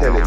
Leave 0.00 0.14
it. 0.14 0.24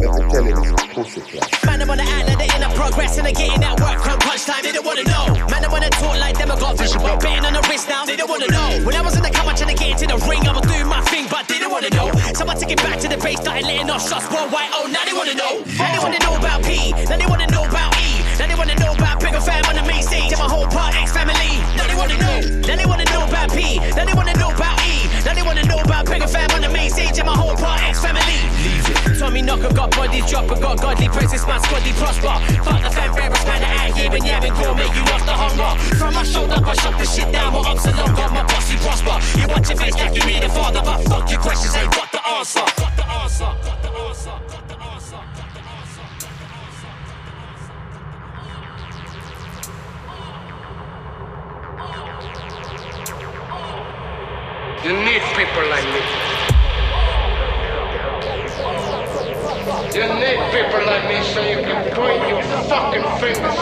Let 0.00 0.12
me 0.12 0.28
tell 0.28 0.44
you 0.44 0.54
this 0.54 0.70
pussy. 0.92 1.20
Man, 1.64 1.80
I'm 1.80 1.88
on 1.88 1.96
the 1.96 2.04
island, 2.04 2.40
they're 2.40 2.54
in 2.54 2.60
the 2.60 2.68
progress 2.74 3.16
and 3.16 3.24
they're 3.24 3.32
getting 3.32 3.60
that 3.60 3.80
work 3.80 3.96
come 4.04 4.18
crunch 4.20 4.44
time. 4.44 4.62
They 4.62 4.72
don't 4.72 4.84
wanna 4.84 5.04
know. 5.04 5.32
Man, 5.48 5.64
I 5.64 5.68
wanna 5.68 5.88
talk 5.88 6.18
like 6.20 6.36
them, 6.36 6.50
I 6.50 6.60
got 6.60 6.76
vision, 6.76 7.00
but 7.00 7.20
betting 7.20 7.46
on 7.46 7.54
the 7.54 7.62
wrist 7.70 7.88
now. 7.88 8.04
They 8.04 8.16
don't 8.16 8.28
wanna 8.28 8.48
know. 8.48 8.84
When 8.84 8.94
I 8.94 9.00
was 9.00 9.16
in 9.16 9.22
the 9.22 9.30
couch 9.30 9.56
trying 9.56 9.74
to 9.74 9.82
get 9.82 9.92
into 9.92 10.06
the 10.14 10.18
ring, 10.28 10.46
I 10.46 10.52
was 10.52 10.66
doing 10.68 10.86
my 10.86 11.00
thing, 11.08 11.26
but 11.30 11.48
they 11.48 11.49
don't 11.49 11.49
wanna 11.80 11.96
know. 11.96 12.12
So 12.34 12.46
I 12.46 12.54
took 12.54 12.70
it 12.70 12.78
back 12.78 13.00
to 13.00 13.08
the 13.08 13.16
base, 13.16 13.40
started 13.40 13.64
letting 13.64 13.88
off 13.90 14.06
shots. 14.06 14.26
White, 14.26 14.70
oh, 14.74 14.86
now 14.92 15.04
they 15.04 15.12
wanna 15.12 15.34
know. 15.34 15.64
Now 15.78 15.92
they 15.92 16.00
wanna 16.02 16.18
know 16.20 16.36
about 16.36 16.62
P. 16.62 16.92
Now 17.08 17.16
they 17.16 17.26
wanna 17.26 17.46
know 17.46 17.64
about 17.64 17.96
E. 17.96 18.20
Now 18.38 18.46
they 18.48 18.54
wanna 18.54 18.74
know 18.76 18.92
about 18.92 19.20
Bigger 19.20 19.40
Fam 19.40 19.64
on 19.64 19.76
the 19.76 19.82
main 19.82 20.02
stage. 20.02 20.32
And 20.32 20.40
my 20.40 20.48
whole 20.48 20.66
part 20.66 20.94
X 20.94 21.12
family. 21.12 21.60
Now 21.76 21.86
they 21.88 21.96
wanna 21.96 22.18
know. 22.18 22.36
Now 22.68 22.76
they 22.76 22.86
wanna 22.86 23.04
know 23.12 23.24
about 23.24 23.50
P. 23.52 23.78
Now 23.96 24.04
they 24.04 24.14
wanna 24.14 24.34
know 24.34 24.50
about 24.50 24.76
E. 24.84 25.08
Now 25.24 25.34
they 25.34 25.42
wanna 25.42 25.64
know 25.64 25.80
about 25.80 26.06
Bigger 26.06 26.28
Fam 26.28 26.50
on 26.52 26.60
the 26.60 26.68
main 26.68 26.90
stage. 26.90 27.18
And 27.18 27.26
my 27.26 27.36
whole 27.36 27.56
part 27.56 27.82
X 27.82 28.00
family. 28.00 28.99
Tommy 29.40 29.62
Knocker 29.62 29.74
got 29.74 29.90
bodies 29.92 30.28
drop 30.28 30.50
and 30.50 30.60
got 30.60 30.80
godly 30.80 31.08
presence, 31.08 31.46
my 31.46 31.58
squaddy 31.58 31.92
prosper. 31.96 32.36
Fuck 32.62 32.82
the 32.82 32.90
fanfarers, 32.90 33.44
man, 33.46 33.62
out 33.64 33.96
here 33.96 34.12
and 34.12 34.22
yabbing 34.22 34.54
gourmet, 34.60 34.84
you 34.94 35.02
lost 35.08 35.24
the 35.24 35.32
hunger. 35.32 35.96
From 35.96 36.14
my 36.14 36.22
shoulder, 36.24 36.60
I 36.62 36.74
shut 36.74 36.98
the 36.98 37.06
shit 37.06 37.32
down, 37.32 37.54
my 37.54 37.60
ups 37.60 37.86
and 37.86 37.96
downs, 37.96 38.18
got 38.18 38.32
my 38.32 38.42
posse 38.44 38.76
prosper. 38.76 39.16
You 39.40 39.48
watch 39.48 39.68
your 39.70 39.78
face 39.78 39.94
like 39.94 40.14
you 40.14 40.24
need 40.26 40.44
a 40.44 40.48
father, 40.50 40.82
but 40.84 41.00
fuck 41.08 41.30
your 41.30 41.40
questions, 41.40 41.74
ain't 41.74 41.90
got 41.90 42.12
the 42.12 42.28
answer, 42.28 42.60
got 42.76 42.96
the 42.96 43.06
answer. 43.08 43.48
You 54.84 54.92
need 54.96 55.22
people 55.36 55.68
like 55.68 55.84
me. 55.84 56.09
You 59.92 60.06
need 60.06 60.38
people 60.54 60.86
like 60.86 61.04
me 61.08 61.20
so 61.34 61.40
you 61.40 61.58
can 61.66 61.90
point 61.94 62.28
your 62.28 62.42
fucking 62.70 63.02
fingers. 63.18 63.56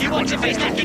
You 0.00 0.10
watch 0.10 0.30
your 0.30 0.38
face 0.38 0.58
like 0.58 0.76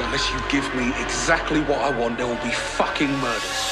unless 0.00 0.32
you 0.32 0.40
give 0.48 0.74
me 0.74 0.88
exactly 1.00 1.60
what 1.60 1.80
I 1.80 1.90
want, 1.90 2.16
there 2.16 2.26
will 2.26 2.42
be 2.42 2.50
fucking 2.50 3.10
murders. 3.18 3.69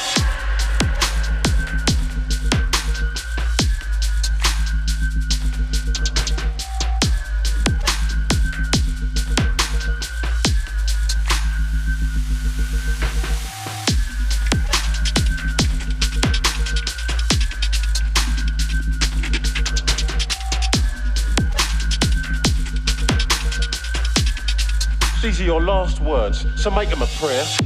So 26.58 26.70
make 26.70 26.90
them 26.90 27.02
a 27.02 27.06
prayer. 27.06 27.57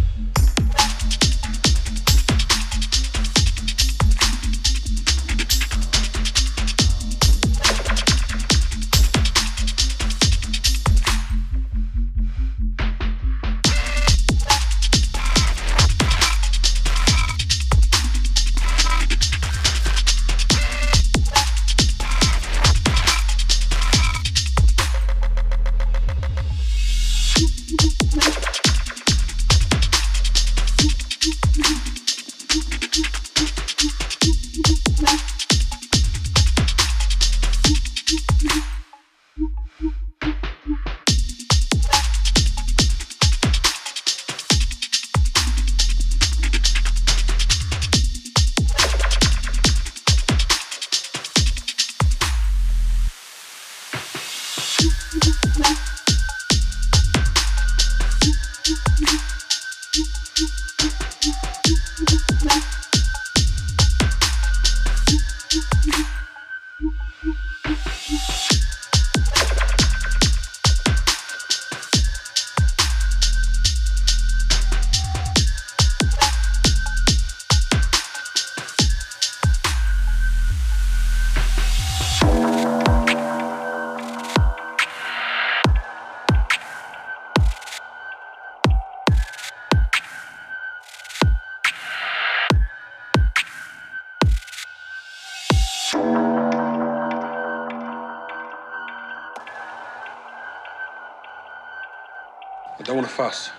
Fuss. 103.33 103.51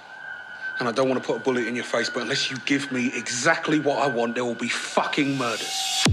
And 0.80 0.88
I 0.88 0.92
don't 0.92 1.10
want 1.10 1.22
to 1.22 1.26
put 1.26 1.38
a 1.38 1.40
bullet 1.40 1.68
in 1.68 1.76
your 1.76 1.86
face, 1.86 2.10
but 2.10 2.24
unless 2.24 2.50
you 2.50 2.58
give 2.66 2.92
me 2.92 3.12
exactly 3.16 3.80
what 3.80 4.02
I 4.04 4.08
want, 4.08 4.36
there 4.36 4.46
will 4.46 4.56
be 4.56 4.70
fucking 4.70 5.38
murders. 5.38 6.06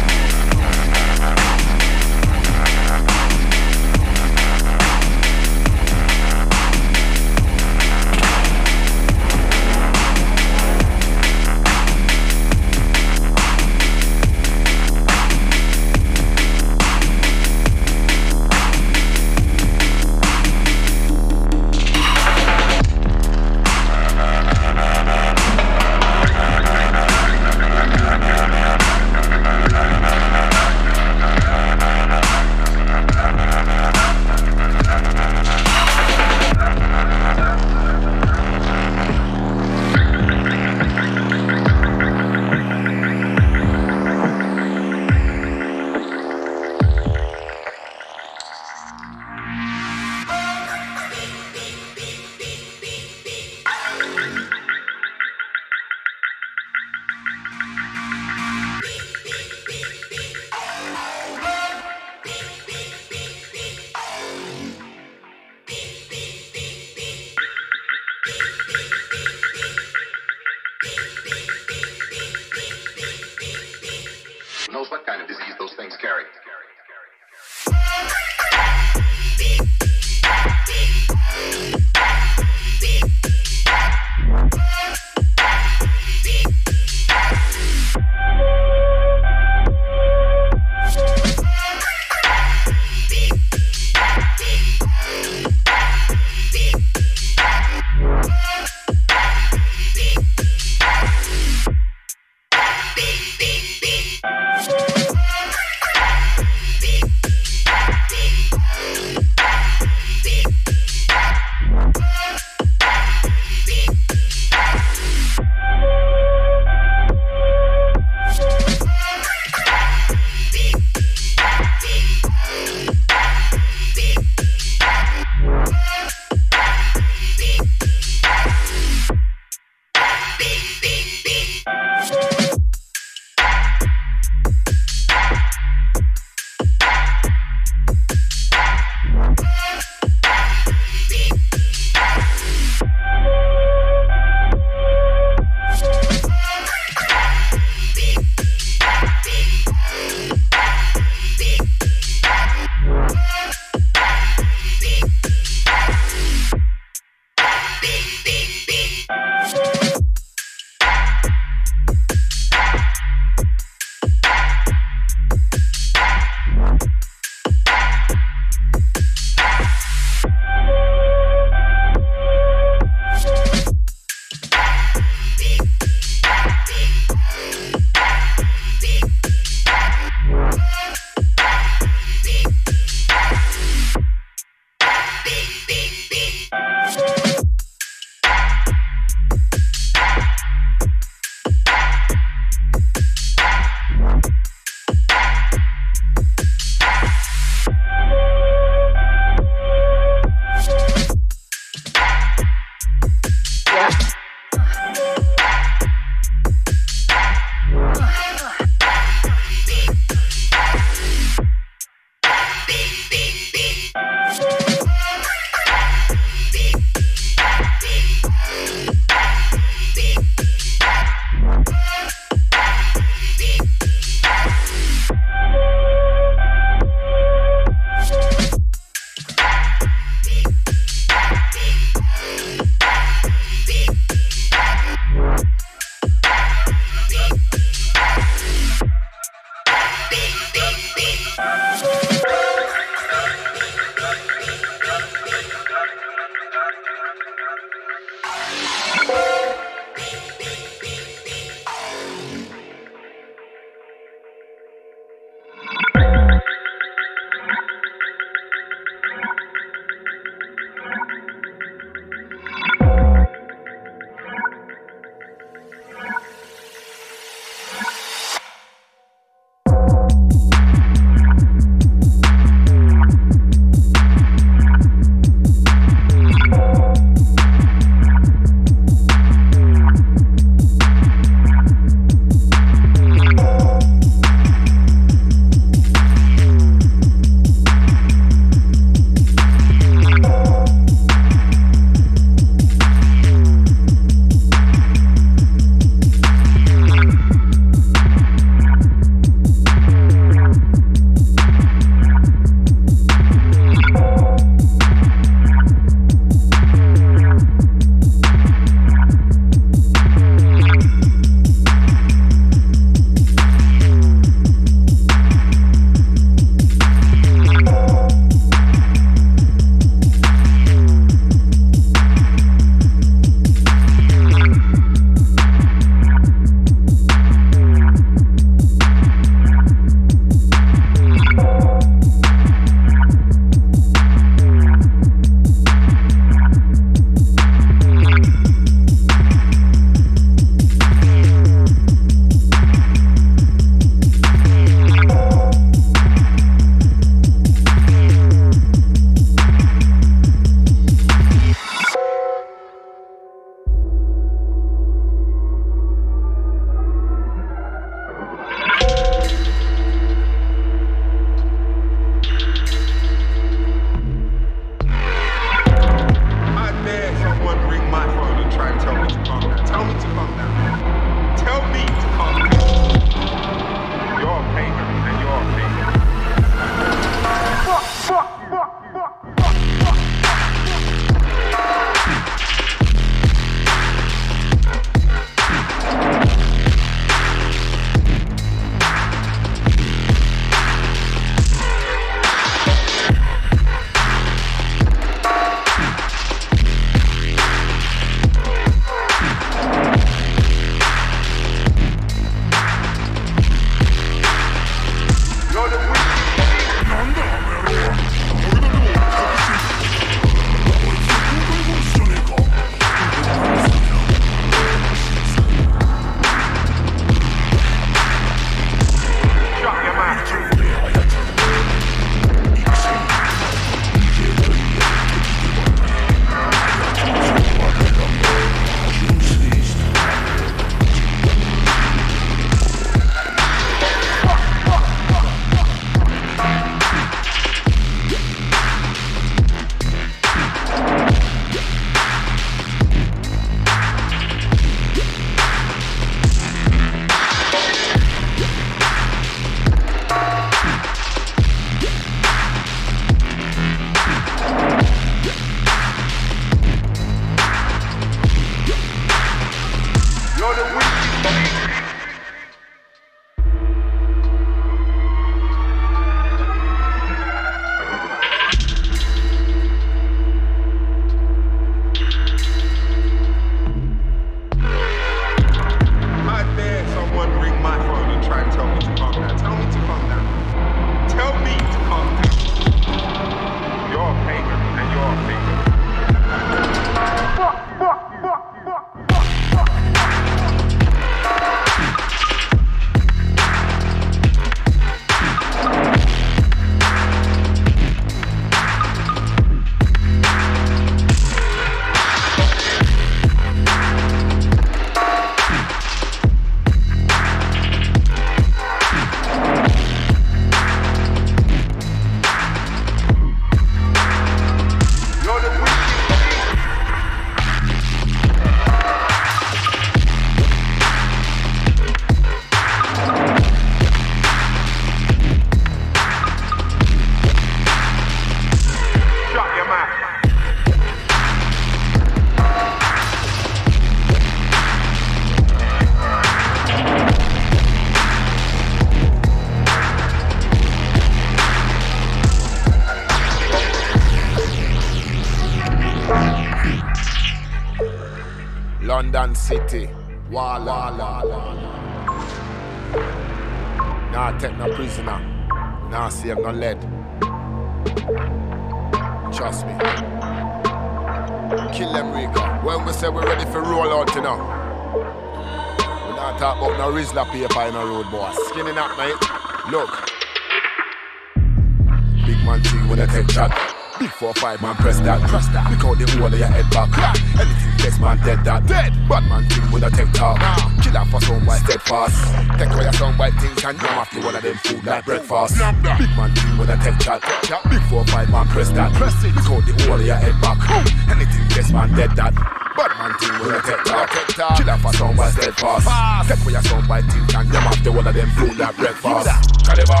Big 574.44 574.60
five 574.60 574.62
man 574.62 574.76
press 574.76 575.00
that, 575.00 575.20
press 575.24 575.48
that. 575.56 575.64
Pick 575.72 575.84
out 575.88 575.96
the 575.96 576.04
whole 576.04 576.28
of 576.28 576.36
your 576.36 576.52
head 576.52 576.68
back. 576.68 576.92
Anything 577.40 577.76
gets 577.80 577.96
man 577.96 578.20
dead 578.20 578.44
that 578.44 578.60
dead. 578.68 578.92
Bad 579.08 579.24
man 579.24 579.48
thing 579.48 579.64
with 579.72 579.88
a 579.88 579.88
tech 579.88 580.12
talk. 580.12 580.36
Kill 580.84 581.00
off 581.00 581.08
for 581.08 581.20
some 581.24 581.46
white 581.48 581.64
steadfast. 581.64 582.12
Take 582.60 582.68
away 582.68 582.84
your 582.84 582.92
some 582.92 583.16
white 583.16 583.32
things 583.40 583.64
and 583.64 583.80
have 583.80 584.10
to 584.12 584.20
one 584.20 584.36
of 584.36 584.44
them 584.44 584.56
food 584.60 584.84
like 584.84 585.00
breakfast. 585.08 585.56
Big 585.96 586.12
man 586.12 586.28
thing 586.36 586.60
with 586.60 586.68
a 586.68 586.76
tech 586.76 587.00
chat. 587.00 587.24
Big 587.72 587.80
four 587.88 588.04
five 588.12 588.28
man 588.28 588.44
press 588.52 588.68
that, 588.76 588.92
press 588.92 589.16
it. 589.24 589.32
Pick 589.32 589.48
out 589.48 589.64
the 589.64 589.72
whole 589.88 589.96
of 589.96 590.04
your 590.04 590.20
head 590.20 590.36
back. 590.44 590.60
Anything 591.08 591.48
gets 591.48 591.72
man 591.72 591.88
dead 591.96 592.12
that. 592.12 592.36
Bad 592.76 592.92
man 593.00 593.16
thing 593.16 593.32
with 593.40 593.56
a 593.56 593.60
take 593.64 593.80
talk. 593.88 594.12
Kill 594.60 594.68
off 594.68 594.84
for 594.84 594.92
some 594.92 595.16
white 595.16 595.32
steadfast. 595.32 595.88
Take 596.28 596.44
away 596.44 596.52
your 596.52 596.64
some 596.68 596.84
white 596.84 597.08
things 597.08 597.32
and 597.32 597.48
have 597.48 597.80
to 597.80 597.90
one 597.96 598.04
of 598.04 598.12
them 598.12 598.28
food 598.36 598.60
like 598.60 598.76
breakfast. 598.76 599.24
Caliber, 599.64 600.00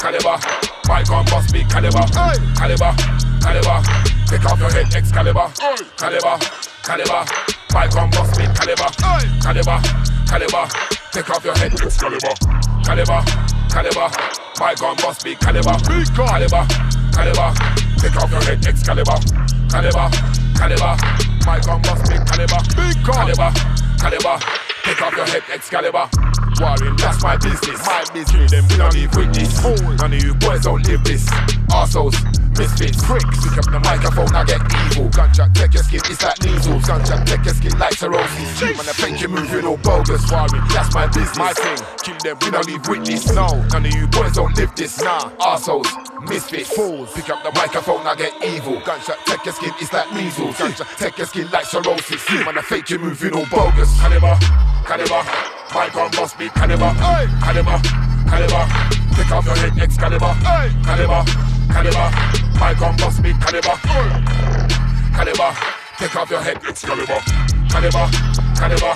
caliber. 0.00 0.40
My 0.88 1.04
gun 1.04 1.24
must 1.30 1.52
be 1.52 1.62
caliber, 1.64 2.04
caliber, 2.58 2.92
caliber. 3.42 3.82
Take 4.26 4.46
off 4.46 4.58
your 4.58 4.70
head, 4.70 4.94
Excalibur, 4.94 5.50
caliber, 5.98 6.38
caliber. 6.82 7.22
My 7.74 7.86
gun 7.88 8.08
must 8.10 8.38
be 8.38 8.46
caliber, 8.54 8.88
caliber, 9.42 9.78
caliber. 10.30 10.64
Take 11.12 11.30
off 11.30 11.44
your 11.44 11.56
head, 11.58 11.72
Excalibur, 11.74 12.34
caliber, 12.84 13.20
caliber. 13.68 14.08
My 14.58 14.74
gun 14.74 14.96
must 15.02 15.24
be 15.24 15.34
caliber, 15.34 15.76
caliber, 16.14 16.64
caliber. 17.12 17.50
Take 17.98 18.16
off 18.16 18.30
your 18.30 18.42
head, 18.42 18.64
Excalibur, 18.66 19.18
caliber, 19.68 20.08
caliber. 20.56 20.96
My 21.44 21.58
gun 21.60 21.82
must 21.82 22.08
be 22.08 22.16
caliber, 22.24 22.60
caliber, 23.04 23.50
caliber. 23.98 24.38
Take 24.84 25.02
off 25.02 25.16
your 25.16 25.26
head, 25.26 25.42
Excalibur. 25.52 26.08
Warring, 26.60 26.96
that's 26.96 27.22
my 27.22 27.36
business. 27.36 27.86
My 27.86 28.04
business. 28.12 28.50
Them 28.50 28.64
we 28.68 28.76
don't 28.76 29.16
with 29.16 29.34
this. 29.34 29.62
None 29.98 30.12
of 30.12 30.22
you 30.22 30.34
boys 30.34 30.62
don't 30.62 30.86
live 30.86 31.02
this. 31.04 31.26
Arseholes, 31.70 32.14
misfits, 32.58 33.02
pricks. 33.04 33.38
Pick 33.42 33.58
up 33.58 33.66
the 33.70 33.80
microphone, 33.80 34.32
I 34.34 34.44
get 34.44 34.60
evil. 34.92 35.08
Gunshot, 35.08 35.54
take 35.54 35.74
your 35.74 35.82
skin, 35.82 36.00
it's 36.06 36.22
like 36.22 36.38
measles. 36.42 36.84
Gunshot, 36.86 37.26
take 37.26 37.44
your 37.44 37.54
skin 37.54 37.78
like 37.78 37.94
cirrhosis. 37.94 38.60
Cheap 38.60 38.76
man, 38.76 38.88
I 38.88 38.94
think 38.96 39.20
you 39.20 39.28
move, 39.28 39.50
you 39.50 39.62
know 39.62 39.76
bogus. 39.76 40.30
Warring, 40.30 40.62
that's 40.72 40.94
my 40.94 41.06
business. 41.06 41.38
My 41.38 41.52
thing. 41.52 41.78
Kill 42.02 42.18
them, 42.22 42.36
we 42.42 42.50
don't 42.50 42.66
live 42.66 42.88
with 42.88 43.04
this. 43.06 43.32
No, 43.32 43.46
none 43.72 43.86
of 43.86 43.94
you 43.94 44.06
boys 44.06 44.32
don't 44.32 44.56
live 44.56 44.74
this. 44.74 45.00
Nah, 45.00 45.30
arseholes, 45.38 45.88
misfits, 46.28 46.72
fools. 46.72 47.12
Pick 47.12 47.30
up 47.30 47.42
the 47.42 47.52
microphone, 47.52 48.06
I 48.06 48.14
get 48.14 48.32
evil. 48.44 48.80
Gunshot, 48.80 49.18
take 49.26 49.44
your 49.44 49.54
skin, 49.54 49.72
it's 49.80 49.92
like 49.92 50.12
measles. 50.12 50.56
Gunshot, 50.58 50.88
take 50.98 51.18
your 51.18 51.26
skin 51.26 51.50
like 51.50 51.66
cirrhosis. 51.66 52.28
Man, 52.30 52.58
I 52.58 52.62
fake 52.62 52.90
you 52.90 52.98
move, 52.98 53.20
you 53.22 53.30
know 53.30 53.44
bogus. 53.50 53.90
Caliber, 54.00 54.36
caliber. 54.84 55.22
My 55.74 55.88
gun 55.88 56.10
must 56.16 56.38
be 56.38 56.48
caliber, 56.50 56.92
caliber, 57.40 57.80
caliber. 58.28 58.92
Take 59.16 59.30
off 59.30 59.44
your 59.44 59.56
head, 59.56 59.78
Excalibur, 59.78 60.34
caliber, 60.84 61.24
caliber. 61.72 62.08
My 62.60 62.74
gun 62.74 62.94
must 63.00 63.22
be 63.22 63.32
caliber, 63.32 63.76
caliber. 65.16 65.50
Take 65.98 66.16
off 66.16 66.30
your 66.30 66.40
head, 66.40 66.58
Excalibur, 66.68 67.20
caliber, 67.70 68.06
caliber. 68.56 68.94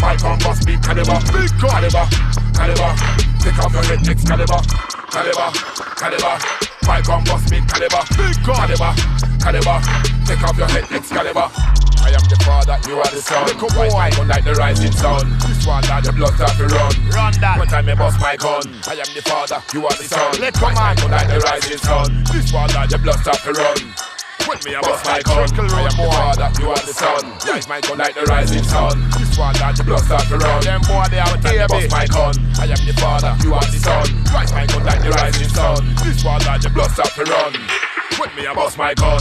My 0.00 0.16
gun 0.16 0.38
must 0.44 0.66
be 0.66 0.76
caliber, 0.76 1.18
caliber, 1.58 2.04
caliber. 2.54 2.90
Take 3.40 3.58
off 3.58 3.72
your 3.72 3.84
head, 3.84 4.08
Excalibur, 4.08 4.60
caliber, 5.10 5.48
caliber. 5.96 6.34
My 6.86 7.00
gun 7.02 7.24
must 7.24 7.50
be 7.50 7.60
caliber, 7.60 8.02
caliber, 8.44 8.92
caliber. 9.40 9.78
Take 10.26 10.42
off 10.42 10.56
your 10.58 10.68
head, 10.68 10.84
Excalibur. 10.92 11.87
I 12.08 12.12
am 12.16 12.24
the 12.24 12.40
father, 12.40 12.80
you 12.88 12.96
are 12.96 13.12
the 13.12 13.20
son. 13.20 13.44
Boy, 13.60 13.92
I 13.92 14.08
don't 14.08 14.32
like 14.32 14.40
the 14.40 14.56
rising 14.56 14.96
sun. 14.96 15.28
This 15.44 15.68
one 15.68 15.84
like 15.92 16.08
the 16.08 16.12
blood 16.16 16.32
start 16.40 16.56
to 16.56 16.64
run. 16.64 16.88
Run 17.12 17.36
that. 17.44 17.60
One 17.60 17.68
time 17.68 17.84
I 17.84 17.94
bust 18.00 18.16
my 18.16 18.32
gun. 18.32 18.64
I 18.88 18.96
am 18.96 19.12
the 19.12 19.20
father, 19.20 19.60
you 19.76 19.84
are 19.84 19.92
the 19.92 20.08
son. 20.08 20.32
Little 20.40 20.72
man, 20.72 20.96
don't 20.96 21.12
like 21.12 21.28
the 21.28 21.36
rising 21.44 21.76
sun. 21.76 22.24
This 22.32 22.48
one 22.48 22.72
like 22.72 22.88
the 22.88 22.96
blood 22.96 23.20
start 23.20 23.44
to 23.44 23.52
run. 23.52 23.76
When 24.48 24.56
me 24.64 24.72
a 24.72 24.80
bust 24.80 25.04
my 25.04 25.20
gun, 25.20 25.52
I 25.52 25.84
am 25.84 25.92
the 25.92 26.08
father, 26.08 26.48
you 26.56 26.68
are 26.72 26.80
the 26.80 26.94
son. 26.96 27.24
Rise 27.44 27.68
my 27.68 27.80
gun 27.84 27.98
like 28.00 28.14
the 28.16 28.24
rising 28.24 28.64
sun. 28.64 28.96
This 29.12 29.36
one 29.36 29.52
like 29.60 29.76
the 29.76 29.84
blood 29.84 30.04
start 30.08 30.24
to 30.32 30.36
run. 30.40 30.64
Them 30.64 30.80
boy 30.88 31.04
they 31.12 31.20
are 31.20 31.36
baby. 31.44 31.68
bust 31.68 31.92
my 31.92 32.06
gun. 32.08 32.34
I 32.56 32.72
am 32.72 32.82
the 32.88 32.94
father, 32.96 33.36
you 33.44 33.52
are 33.52 33.68
the 33.68 33.80
son. 33.84 34.08
Rise 34.32 34.52
my 34.56 34.64
gun 34.64 34.80
like 34.88 35.04
the 35.04 35.12
rising 35.12 35.52
sun. 35.52 35.84
This 36.00 36.24
one 36.24 36.40
like 36.48 36.64
the 36.64 36.72
blood 36.72 36.88
start 36.88 37.12
to 37.20 37.24
run. 37.28 37.52
When 38.16 38.32
me 38.32 38.48
a 38.48 38.56
bust 38.56 38.80
my 38.80 38.96
gun. 38.96 39.20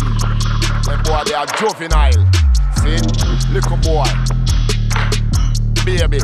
Them 0.88 1.04
boy 1.04 1.28
they 1.28 1.36
are 1.36 1.52
juvenile. 1.60 2.47
See, 2.78 3.00
little 3.52 3.78
boy, 3.78 4.06
baby, 5.84 6.20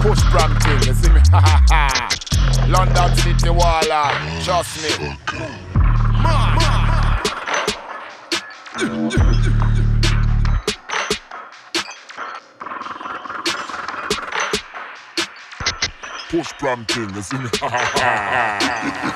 push 0.00 0.22
thing. 0.62 0.80
You 0.86 0.94
see 0.94 1.10
me? 1.10 1.20
London 2.72 3.14
City 3.16 3.50
Waller, 3.50 3.92
uh, 3.92 4.42
trust 4.42 4.82
me. 4.82 4.90
Ma, 6.22 6.54
ma. 6.54 6.60
Push 16.30 16.52
thing, 16.86 17.14
you 17.14 17.22
see 17.22 17.38
me? 17.38 17.50